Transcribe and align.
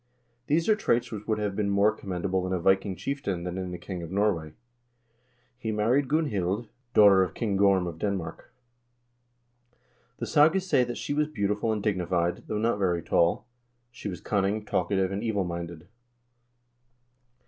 These 0.47 0.67
are 0.67 0.75
traits 0.75 1.11
which 1.11 1.27
would 1.27 1.55
be 1.55 1.61
more 1.61 1.91
commendable 1.91 2.47
in 2.47 2.53
a 2.53 2.59
Viking 2.59 2.95
chieftain 2.95 3.43
than 3.43 3.59
in 3.59 3.71
a 3.71 3.77
king 3.77 4.01
of 4.01 4.09
Norway. 4.09 4.53
He 5.59 5.71
married 5.71 6.07
Gunhild, 6.07 6.69
daughter 6.95 7.21
of 7.21 7.35
King 7.35 7.55
Gorm 7.55 7.85
of 7.85 7.99
Denmark. 7.99 8.51
The 10.17 10.25
sagas 10.25 10.67
say 10.67 10.83
that 10.83 10.97
she 10.97 11.13
was 11.13 11.27
beautiful 11.27 11.71
and 11.71 11.83
dignified, 11.83 12.47
though 12.47 12.57
not 12.57 12.79
very 12.79 13.03
tall; 13.03 13.45
she 13.91 14.09
was 14.09 14.21
cunning, 14.21 14.65
talkative, 14.65 15.11
and 15.11 15.21
evil 15.21 15.43
minded. 15.43 15.87